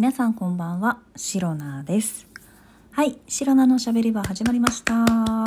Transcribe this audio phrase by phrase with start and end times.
[0.00, 2.26] 皆さんこんばんは、シロナです。
[2.90, 4.94] はい、シロナのしゃべり場始まりました。
[5.04, 5.44] 今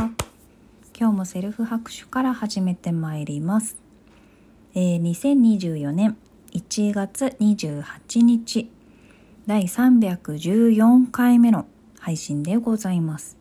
[0.96, 3.78] 日もセルフ拍手から始めてまいります。
[4.76, 6.18] えー2024年
[6.52, 8.70] 1月28日、
[9.48, 11.66] 第314回目の
[11.98, 13.38] 配信でございます。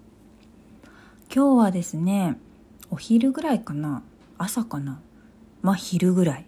[1.30, 2.38] 今日はですね、
[2.90, 4.02] お昼ぐらいかな
[4.38, 4.98] 朝かな
[5.60, 6.46] まあ昼ぐらい。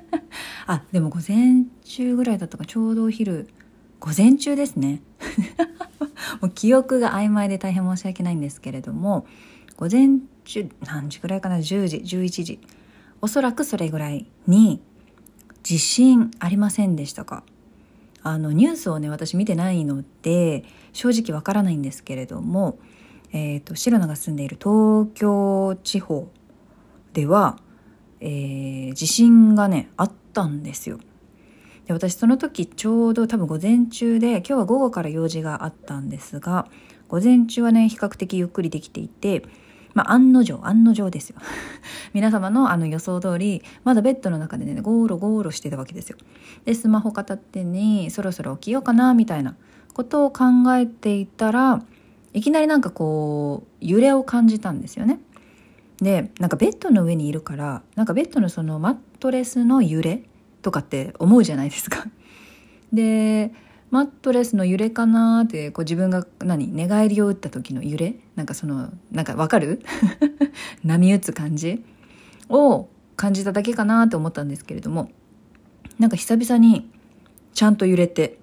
[0.66, 3.50] あ、でも午前中ぐらいだったかちょうどお昼、
[4.00, 5.02] 午前中ですね。
[6.40, 9.26] もう記憶が曖昧で大変申し訳ないんですけれども、
[9.76, 12.60] 午前中、何時ぐらいかな ?10 時、11時。
[13.20, 14.80] おそらくそれぐらいに、
[15.62, 17.42] 地震ありませんでしたか？
[18.22, 22.78] あの、ニュースをね、私見てないので、正直わからないんですけれども、
[23.32, 26.28] えっ、と、白野が住んでいる東京地方
[27.12, 27.58] では、
[28.20, 30.98] えー地震がね、あったんですよ。
[31.88, 36.68] で私その時ちょうど多分午前中で今日は午後から用事があったんですが
[37.08, 39.42] 午前中はね比較的ゆっくりできていて
[39.94, 41.36] まあ案の定案の定ですよ。
[42.12, 46.18] 皆様のあの予想通りまだベッドの中でねゴーロゴーロしてたわけですよ。
[46.66, 49.56] でスマホ片手にそろそろ起きようかなみたいな
[49.94, 50.44] ことを考
[50.76, 51.82] えていたら
[52.34, 55.20] いきなりなんかこう揺れを感じたんですよね。
[56.02, 60.22] でなんかベッドの上にいるからなんかベッドのそのマットレスの揺れ
[60.62, 62.06] とかって思うじゃないですか。
[62.92, 63.52] で
[63.90, 68.16] マットレスの揺れかなってこう自分が何寝返りを打った時の揺れ？
[68.36, 69.80] なんかそのなんかわかる？
[70.84, 71.82] 波打つ感じ？
[72.50, 75.10] を感じただけかなって思ったんですけれども
[75.98, 76.90] なんか久々に
[77.52, 78.38] ちゃんと揺れて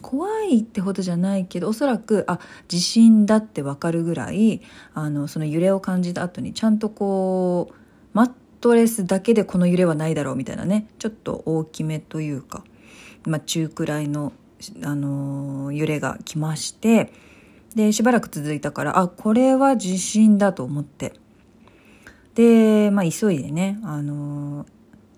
[0.00, 4.62] 怖いってほどじゃないけどおそらくあ地震だってわかるぐらい
[4.94, 7.74] あのその揺れを感じた後にちゃんとこう
[8.12, 10.88] マットレスだけでこの揺れはないだろうみたいなね。
[10.98, 12.64] ちょっと大きめというか、
[13.24, 14.32] まあ、中くらいの、
[14.82, 17.12] あのー揺れが来まして。
[17.74, 21.12] でしばらく続いたからあこれは地震だと思って。
[22.34, 24.64] で、まあ、急いでね、あの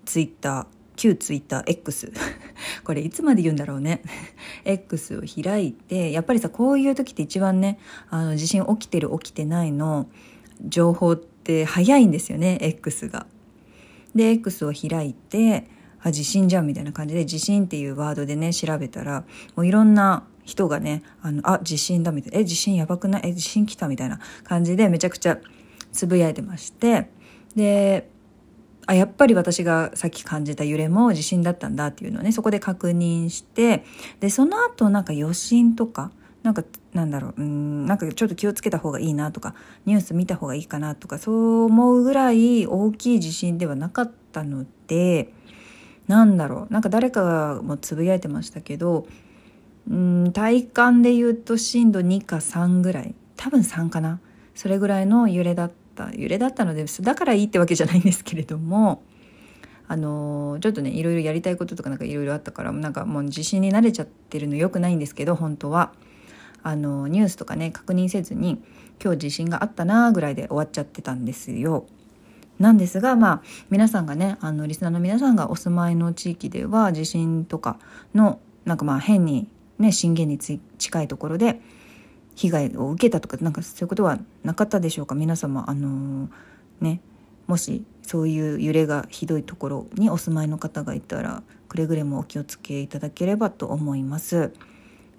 [0.05, 2.11] ツイッター旧ツイッター X
[2.83, 4.03] これいつまで言うんだろうね。
[4.65, 7.79] X を開いてやっぱりさこういう時って一番ね
[8.09, 10.07] あの地震起きてる起きてないの
[10.63, 13.25] 情報って早いんですよね X が。
[14.15, 15.67] で X を開いて
[16.01, 19.23] あ地震じゃんみたいな感じで地震っていうワードでね調べたら
[19.55, 23.21] もういろんな人がねあのあ地震だみたいなえ地震やばくない？
[23.25, 25.37] え地震来たみたいな感じでめちゃくちゃ
[25.91, 27.09] つぶやいてまして
[27.55, 28.09] で
[28.87, 33.85] あやっぱり私がさっき感じた揺れも地震だったんだっていうのをねそこで確認して
[34.19, 36.11] でその後なんか余震とか
[36.43, 36.63] なんか
[36.93, 39.53] なんだろううんなんかちょっと気をつけた方がいいなとか
[39.85, 45.31] ニュース見た方がいいかなとかそう思うぐらい大きい地震ではなかったので
[46.07, 49.05] なんだろうなんか誰かもつぶやいてましたけど
[49.89, 54.19] うん体感で言うと震度2か3ぐらい多分3かな
[54.55, 59.03] それぐらいの揺れだった揺れだったのでだからいいってわけじゃないんですけれども
[59.87, 65.93] あのちょっとねいろいろやりたいこととかなんかいろいろあったからなんかもう地震に慣れちゃってるのよくないんですけど本当は。
[66.63, 68.61] あのニュースとかね確認せずに
[69.03, 71.85] 今日地震があったなぐらいで終わっちゃってたんですよ。
[72.59, 73.41] なんですがまあ
[73.71, 77.79] 皆さんがねあのリスナーの皆さんがお住まいの地域では地震とか
[78.13, 79.47] のなんかまあ変に
[79.79, 81.59] ね震源につい近いところで
[82.35, 85.15] 被害を受けたとかなんかそういうことはなかったでしょうか？
[85.15, 86.29] 皆様あの
[86.79, 87.01] ね
[87.47, 94.53] もしそういう揺れがひどいところにお住まいの方がいたらくれぐれもお気をつけいただければと思います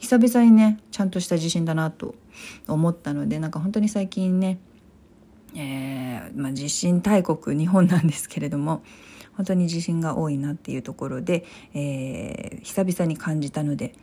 [0.02, 2.16] 久々にねちゃんとした地震だなと
[2.66, 4.58] 思ったのでなんか本当に最近ね
[5.54, 8.82] えーまあ、地震大国日本なんですけれども
[9.36, 13.94] 本当に地震が多いなっていうところで、えー久々に感じたので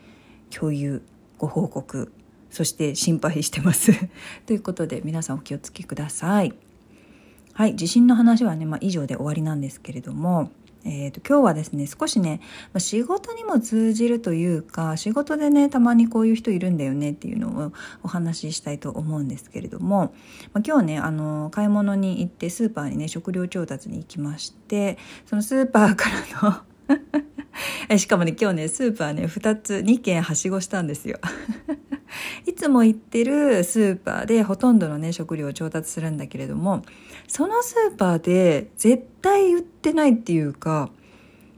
[0.52, 1.02] 共有
[1.38, 2.12] ご報告
[2.52, 3.94] そして心配してます
[4.46, 6.54] ということで皆さんお気をつけください。
[7.54, 10.52] はい地震の話はね、まあ、以上で終わりなんですけれども、
[10.86, 12.40] えー、と今日はですね少しね
[12.78, 20.14] 仕事にも通じるというか仕事でねたまにこういう人いるんだよねっていうのをお話ししたいと思うんですけれども、
[20.54, 26.10] まあ、今日ねあの買い物に行ってスーパーにね食料調達に行きましてそのスーパーか
[26.42, 26.64] ら
[27.90, 31.20] のしかもね今日ねスーパーね2つ2軒はしごしたんですよ。
[32.46, 36.84] いつも行ってるスーパーでほとんどのね食料を調達するんだけれども
[37.28, 40.90] そのスーパーで絶対売ってないっていうか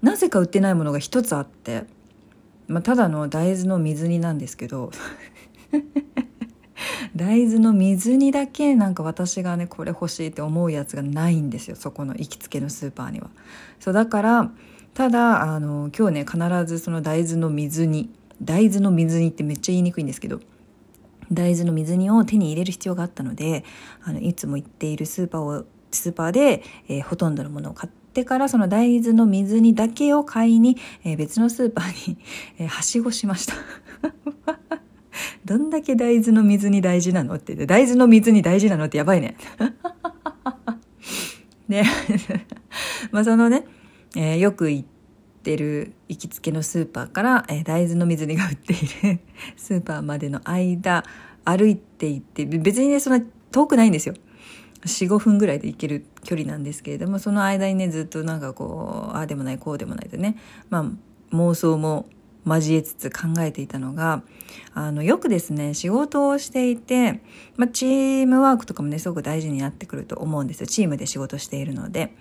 [0.02, 1.84] なぜか売ってないものが一つあって、
[2.68, 4.92] まあ、ただの大豆の水煮なんですけど
[7.16, 13.30] 大豆の水煮だけなんか私がねこれ欲しいって思うやつがないんですよそこの行きつけのスーパーには。
[13.80, 14.52] そうだから
[14.94, 18.10] ただあの今日ね必ずその大豆の水煮
[18.42, 20.40] 大豆の水煮ってめっちゃ言いにくいんですけど
[21.32, 23.64] 大豆の水煮を手に入れる必要があったので
[24.04, 32.18] あのいつも行っているスーパーをスーパーで、えー、ほとんどのものを買ってからその大豆の水煮だけを買いに、えー、別のスーパーに、
[32.58, 33.56] えー、はしごしました
[35.46, 39.36] どんだけ大豆の水に大事なのってって、大豆の水に大事なのってやばいね。
[41.68, 41.84] ね。
[43.12, 43.66] まあそのね、
[44.16, 44.88] えー、よく行っ
[45.42, 48.78] てる行きつけのスーパーから、え、大豆の水煮が売ってい
[49.14, 49.20] る
[49.58, 51.04] スーパーまでの間、
[51.44, 54.16] 歩いて行って、別にね、そんな遠くないんですよ。
[54.86, 60.38] 4、5分ぐらいで行ける距離なんですけれども、その間にね、ずっとなんかこう、ああでもない、こうでもないでね、
[60.70, 62.08] まあ、妄想も
[62.46, 64.24] 交えつつ考えていたのが、
[64.74, 67.22] あの、よくですね、仕事をしていて、
[67.58, 70.68] まあ、チームワークとかもね、すごく大事になってくると思うんですよ。
[70.68, 72.16] チームで仕事しているので。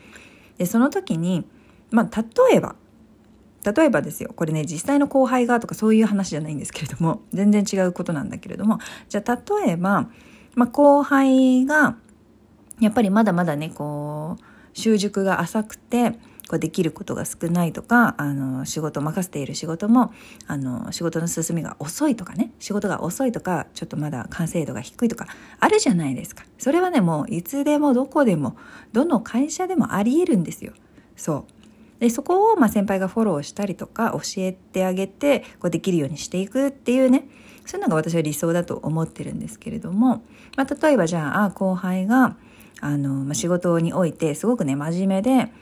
[0.59, 1.47] で、その時に、
[1.91, 2.77] まあ、例えば、
[3.65, 8.79] 例えばですよ、これね、実際の後輩がとかそういう話じゃないんですけれども、 全然違うことなんだけれども、
[9.09, 10.09] じゃあ例えば、
[10.55, 11.97] まあ、後輩が、
[12.81, 14.43] やっぱりまだまだね、こう、
[14.73, 16.19] 習熟が浅くて、
[16.51, 20.12] こうできることが少ないとか、あの、仕事を任せている仕事も、
[20.49, 25.29] あの、仕事の進みが遅いとかね、仕事が遅いとか、ちょっとまだ完成度が低いとか、
[25.61, 26.43] あるじゃないですか。
[26.59, 28.57] それはね、もういつでもどこでも、
[28.93, 30.73] どの会社でもあり得るんですよ。
[31.15, 31.60] そう。
[32.00, 37.29] で、そこを、まあ、先輩がフォローしたりとか、教えてあげて、こうできるようにしていくっていうね、
[37.67, 40.23] そういうのが私は理想だと思ってるんですけれども、
[40.56, 42.37] まあ、例えばじゃあ、後輩が、
[42.81, 45.52] あの、まあ、仕事において、すごくね、真面目で、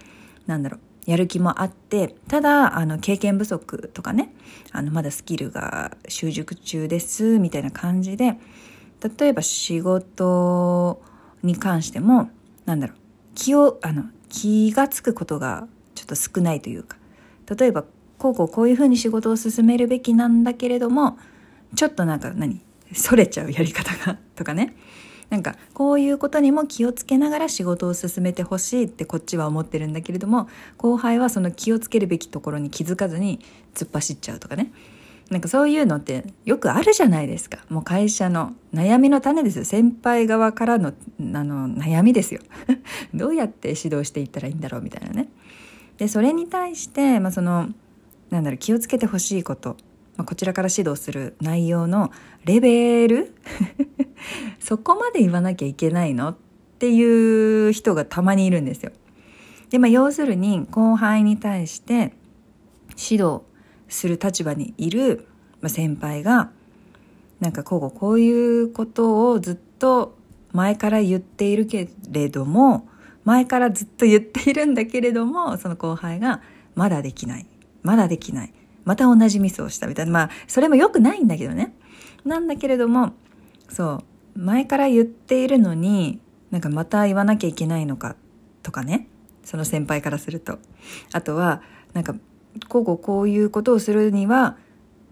[0.46, 4.32] なんだろう、やる気もあって、ただ、あの、経験不足とかね、
[4.70, 8.38] あの、まだスキルが習熟中です、みたいな感じで、
[9.18, 11.02] 例えば仕事
[11.42, 12.30] に関しても、
[12.64, 12.96] なんだろう、
[13.34, 15.66] 気を、あの、気がつくことが
[16.08, 16.96] と少ないというか、
[17.56, 17.84] 例えば、
[18.18, 21.18] こうこうこういうふうに仕事を進めるべきなんだけれども、
[21.76, 22.60] ちょっとなんか何、
[22.92, 24.74] それちゃうやり方が、とかね。
[25.30, 33.40] なんかこういうことにも気をつけながら仕事を進めてほしいってこっちは思ってるんだけれども後輩はその気をつけるべきところに気づかずに
[33.74, 34.72] 突っ走っちゃうとかね
[35.30, 37.58] なんかそういうのってよくあるじゃないですか。
[37.68, 39.64] もう会社の悩みの種ですよ。
[39.66, 42.40] 先輩側からのあの悩みですよ。
[43.12, 45.28] どうやって指導していったらいいんだろうみたいなね。
[45.98, 47.68] で、それに対して、まあ、その、
[48.30, 49.76] なんだろう、気をつけてほしいこと、
[50.16, 52.10] まあ、こちらから指導する内容の
[52.44, 53.34] レベル？
[54.58, 56.30] そこまで言わなきゃいけないの？
[56.30, 56.36] っ
[56.78, 58.92] ていう人がたまにいるんですよ。
[59.70, 62.14] で、まあ、要するに後輩に対して
[63.10, 63.42] 指導
[63.88, 65.26] する立場にいる
[65.66, 66.50] 先輩が
[67.40, 70.16] なんかこうこういうことをずっと
[70.52, 72.88] 前から言っているけれども
[73.28, 76.40] 前からずっと言っているんだけれどもその後輩が
[76.74, 77.46] まだできない。
[77.82, 78.54] まだできない。
[78.86, 80.12] また同じミスをしたみたいな。
[80.12, 81.74] まあそれも良くないんだけどね。
[82.24, 83.12] なんだけれども
[83.68, 84.02] そ
[84.34, 84.38] う。
[84.40, 86.20] 前から言っているのに
[86.50, 88.16] なんかまた言わなきゃいけないのか
[88.62, 89.08] とかね。
[89.44, 90.58] その先輩からすると。
[91.12, 91.60] あとは
[91.92, 92.14] なんか
[92.68, 94.56] こうこういうことをするには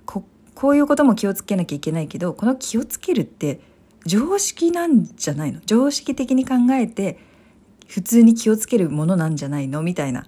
[0.07, 0.25] こ
[0.55, 3.61] こういうことも気をつけなきゃいけないけどこの気をつけるって
[4.07, 5.61] 常識なんじゃないの？
[5.67, 7.19] 常識的に考えて
[7.87, 9.83] 普通に気をつけるものなんじゃないの？
[9.83, 10.27] みたいな。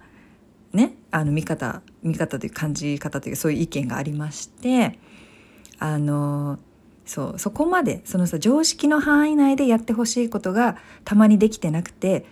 [0.72, 0.94] ね？
[1.10, 4.98] あの見方見方という感じ方というそういう意見がありまして。
[5.80, 6.58] あの
[7.06, 12.26] そうそこまでそのさ常識の範囲内でやってほしいことがたまにできてなくて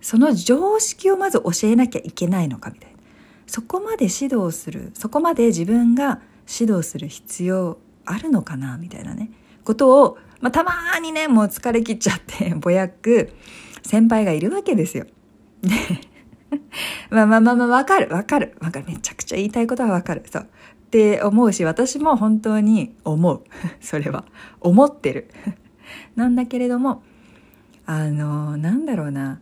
[0.00, 2.96] その常識をまず教えなきゃいけないのかみたいな。
[3.46, 9.30] そこまで指導するそこまで自分が指導する必要あるのかなみたいなね。
[9.64, 13.34] ことを、まあ、たまにねもう疲れ切っちゃってぼやく
[13.82, 15.06] 先輩がいるわけですよ。
[17.10, 20.46] まあまあまあまあわかるわかるわかるめちゃくちゃ言いたいことはわかるそうっ
[20.92, 23.42] て思うし、私も本当に思う。
[23.80, 24.26] それは。
[24.60, 25.30] 思ってる。
[26.16, 27.02] なんだけれども、
[27.86, 29.40] あの、なんだろうな。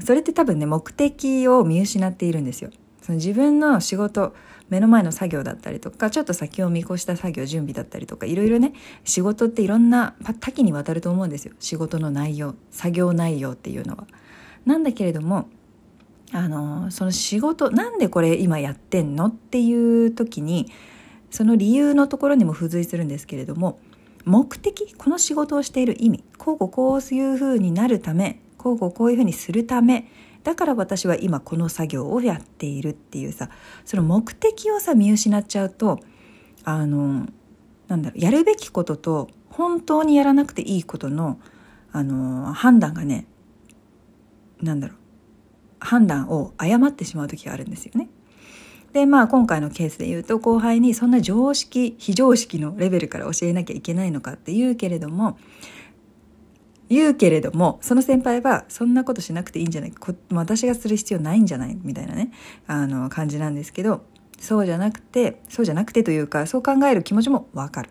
[0.00, 2.70] それって多分ね、目的を見失っているんですよ。
[3.02, 4.34] その自分の仕事、
[4.68, 8.72] 目の前の作業だったりとか、ちょっと先を見越した作業、準備だったりとか、いろいろね、
[9.04, 11.54] 仕事っていろんな多岐にわたると思うんですよ。
[11.60, 14.06] 仕事の内容、作業内容っていうのは。
[14.64, 15.48] なんだけれども、
[16.32, 20.70] あのその仕事なんでこれ今やってんのっていう時に
[21.30, 23.78] その理由のところにも付随するんですけれども
[24.24, 30.08] 目的この仕事をしている意味こうこうこういうふうになるためこうこうこういうふうにするため
[30.46, 33.50] だから私は今この作業をやっているっていうさ
[33.84, 35.98] その目的をさ見失っちゃうと
[36.62, 37.26] あの
[37.88, 41.40] なんだろうやるべきことと本当にやらなくていいことの
[41.90, 43.26] あの判断がね
[44.62, 44.96] なんだろう
[45.80, 48.08] 判断を誤ってしまう時があるんですよね。
[48.92, 55.38] でまあ今回のケースで言うと後輩にそんな常識非常識のレベルから教えなきゃいけないのかって言うけれども
[56.88, 59.94] 言うけれどもその先輩はそんなことしなくていいんじゃない
[60.32, 62.32] 私がする必要ないんじゃないみたいなね
[62.66, 64.04] あの感じなんですけど
[64.38, 67.90] そうじゃなくてそうじゃなくてというかそう考える気持ちもわかる。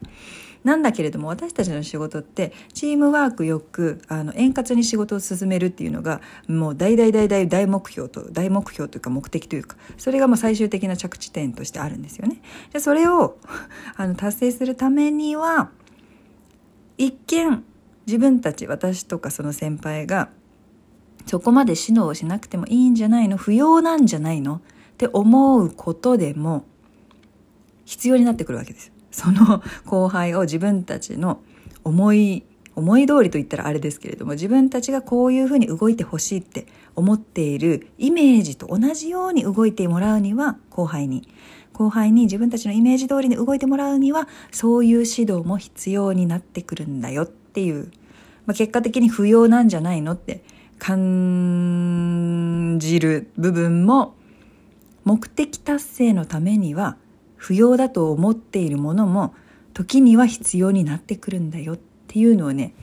[0.63, 12.41] なんだけれども私たちの仕事ってチームワークよくあの円滑に仕事を進めるっていうのがもう大大大大大目標と大目標というか目的というかそれがもう最終的な着地点としてあるんですよね。
[12.73, 13.37] でそれを
[13.95, 15.69] あの達成するためには
[16.97, 17.63] 一見
[18.05, 20.29] 自分たち私とかその先輩が
[21.25, 24.62] そこまで指導しなくてもいいんじゃないの不要なんじゃないのっ
[24.97, 26.65] て思うことでも
[27.85, 28.91] 必要になってくるわけです。
[29.12, 31.41] その後輩を自分たちの
[31.83, 32.43] 思い
[32.75, 41.29] 思い通りと言ったらあれですけれども自分たちがこういうふうに動いてほしいって思っているイメージと同じように動いてもらうには後輩に
[41.71, 47.89] 後輩に自分たちのイメージ通りに動いてもらうにはそういう指導も必要になってくるんだよっていう、
[48.45, 50.43] まあ、結果的に不要なんじゃないのって
[50.77, 54.13] 感じる部分も
[55.05, 56.97] 目的達成のためには
[57.38, 59.33] 不要だと思っているものも
[59.74, 62.74] 時には必要になってくるんだよっていうのをね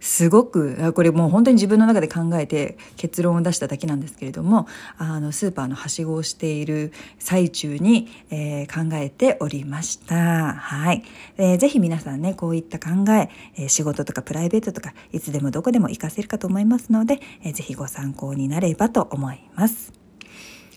[0.00, 4.66] すごくこれもう本当に自分の中で考えて結論を出しただけなんですけれども
[4.96, 10.54] あのスーパーのはしごをしている最中に、えー、考えておりました。
[10.54, 11.04] はい、
[11.36, 19.92] えー、ぜひ皆さんねこういった考ええー、仕事とかプライベートとかいつでもどこでも活かせるかと思いますので、えー、ぜひご参考になればと思います。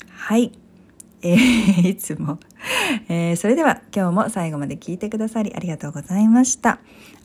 [0.09, 0.62] はい。
[1.23, 2.39] えー、 いつも、
[3.09, 6.79] えー、それでは今日も最後まで聞いてくださりありがとうございました。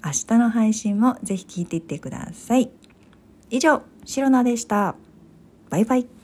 [0.04, 2.70] 明日の配信もぜひ聞いていってください。
[3.50, 4.94] 以上、シロナでした。
[5.70, 6.17] バイバイ。